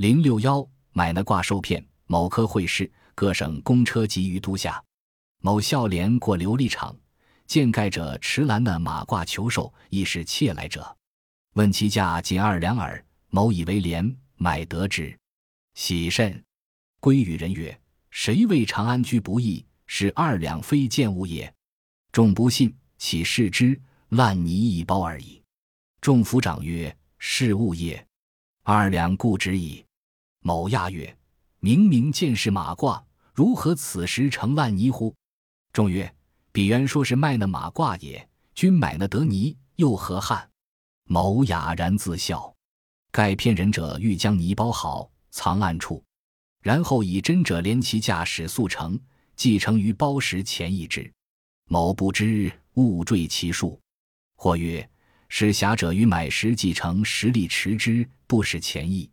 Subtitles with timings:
[0.00, 4.82] 零六幺买那卦受骗，某科会试，各省公车集于都下。
[5.42, 6.96] 某孝廉过琉璃厂，
[7.46, 10.96] 见盖者持篮的马褂求售，亦是窃来者。
[11.52, 15.14] 问其价仅二两耳，某以为廉，买得之，
[15.74, 16.42] 喜甚。
[16.98, 17.78] 归与人曰
[18.08, 19.62] ：“谁为长安居不易？
[19.86, 21.52] 是二两非贱物也。”
[22.10, 23.78] 众不信，岂视之，
[24.08, 25.42] 烂泥一包而已。
[26.00, 28.02] 众府长曰：“是物也，
[28.62, 29.84] 二两固执矣。”
[30.40, 31.16] 某讶曰
[31.60, 33.02] ：“明明见是马褂，
[33.34, 35.14] 如何此时成烂泥乎？”
[35.72, 36.14] 众曰
[36.50, 40.50] ：“彼原说是卖那马褂也，君买那得泥，又何憾？”
[41.04, 42.54] 某哑然自笑。
[43.12, 46.02] 盖骗人者欲将泥包好，藏暗处。
[46.62, 48.98] 然后以真者连其价使速成，
[49.34, 51.10] 继承于包时前一之。
[51.66, 53.80] 某不知，误坠其数。
[54.36, 54.88] 或曰：
[55.28, 59.10] 使侠者于买时继承实力持之，不使前意，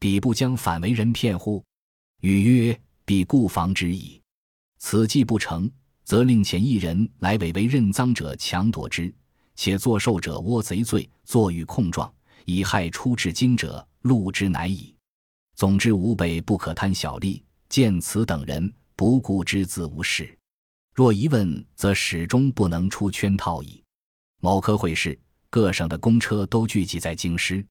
[0.00, 1.62] 彼不将反为人骗乎？
[2.22, 4.18] 语曰：彼故防之矣。
[4.78, 5.70] 此计不成，
[6.04, 9.14] 则令遣一人来伪为认赃者强夺之，
[9.54, 12.10] 且作受者窝贼罪，作与控状，
[12.46, 14.96] 以害出至京者，戮之乃矣。
[15.54, 20.34] 总之，吾辈不可贪小利，见此等人，不顾之自无事。
[20.94, 23.84] 若一问，则始终不能出圈套矣。
[24.40, 25.20] 某科会试，
[25.50, 27.62] 各省的公车都聚集在京师。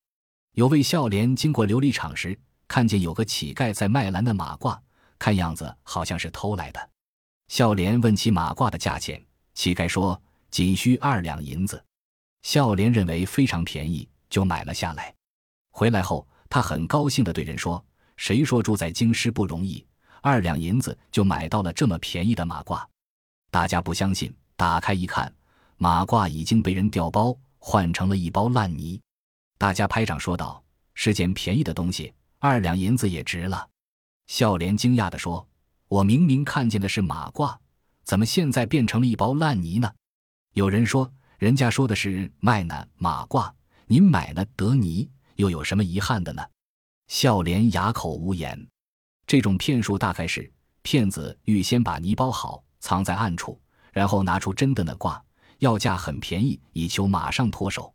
[0.54, 4.80] 有位孝廉经过琉璃厂时，看见有个乞丐在卖蓝的马褂，
[5.18, 6.90] 看样子好像是偷来的。
[7.48, 11.84] 孝廉问起马褂的价钱，乞丐说仅需二两银子。
[12.42, 15.14] 孝廉认为非常便宜，就买了下来。
[15.72, 16.28] 回来后。
[16.52, 17.86] 他很高兴地对人说
[18.18, 19.86] ：“谁说住在京师不容易？
[20.20, 22.84] 二两银子就买到了这么便宜的马褂。”
[23.52, 25.32] 大家不相信，打开一看，
[25.78, 29.00] 马褂已经被人调包，换成了一包烂泥。
[29.60, 30.64] 大家拍掌说道
[30.96, 33.68] ：“是件便宜的东西，二两银子也值了。”
[34.28, 35.46] 孝廉惊讶地说
[35.90, 37.58] ：“我明明看见的是马褂，
[38.06, 39.92] 怎么现在变成了一包烂泥呢？”
[40.56, 43.52] 有人说：“人家说的是卖呢马褂，
[43.86, 46.42] 您买了得泥。”又有什么遗憾的呢？
[47.08, 48.66] 孝廉哑口无言。
[49.28, 50.50] 这种骗术大概是
[50.84, 53.60] 骗子预先把泥包好，藏在暗处，
[53.92, 55.22] 然后拿出真的那卦，
[55.58, 57.94] 要价很便宜，以求马上脱手。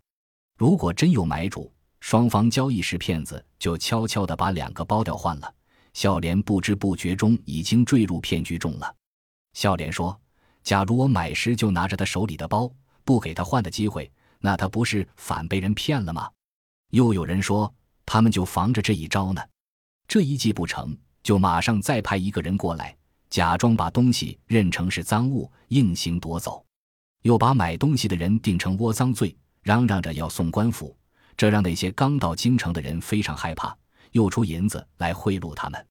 [0.56, 5.54] 如果真有买主，双方交易时，骗子就悄悄地把两个包调换了。
[5.94, 8.94] 笑脸不知不觉中已经坠入骗局中了。
[9.52, 10.18] 笑脸说
[10.62, 12.70] ：“假如我买时就拿着他手里的包，
[13.04, 16.30] 不给他换的机会，那他不是反被人骗了吗？”
[16.90, 17.72] 又有人说，
[18.06, 19.42] 他们就防着这一招呢。
[20.06, 22.96] 这一计不成就马上再派一个人过来，
[23.28, 26.64] 假装把东西认成是赃物，硬行夺走。
[27.22, 30.96] 又把买东西的人定成窝赃罪，嚷嚷着要送官府。
[31.36, 33.76] 这让那些刚到京城的人非常害怕，
[34.12, 35.84] 又出银子来贿赂他们。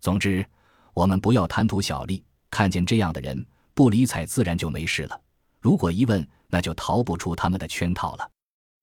[0.00, 0.44] 总之，
[0.92, 5.20] 我们不要贪图小利，看见这样的人不理睬，自然就没事了。
[5.60, 8.28] 如果一问，那就逃不出他们的圈套了。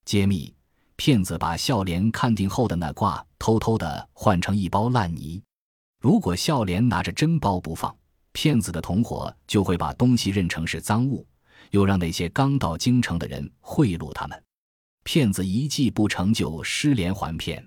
[0.06, 0.54] 揭秘。
[1.00, 5.40] 骗子把孝廉看定后的那卦偷偷的换成一包烂泥。
[6.02, 7.96] 如果孝廉拿着真包不放，
[8.31, 11.24] 骗子的同伙就会把东西认成是赃物，
[11.72, 14.44] 又让那些刚到京城的人贿赂他们。
[15.04, 17.66] 骗子一计不成就失连环骗。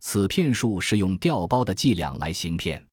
[0.00, 2.89] 此骗术是用调包的伎俩来行骗。